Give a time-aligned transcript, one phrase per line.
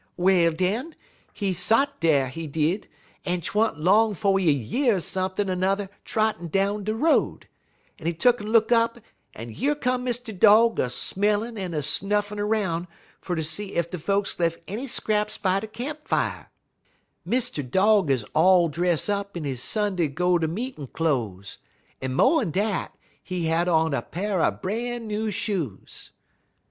[0.17, 0.95] "Well, den,
[1.31, 2.87] he sot dar, he did,
[3.23, 7.47] en 't wa'n't long 'fo' he year sump'n' 'n'er trottin' down de road,
[7.99, 8.97] en he tuck'n look up
[9.35, 10.35] en yer come Mr.
[10.35, 12.87] Dog a smellin' en a snuffin' 'roun'
[13.21, 16.49] fer ter see ef de folks lef' any scraps by der camp fier.
[17.27, 17.61] Mr.
[17.61, 21.59] Dog 'uz all dress up in his Sunday go ter meetin' cloze,
[22.01, 26.09] en mo'n dat, he had on a pa'r er bran new shoes.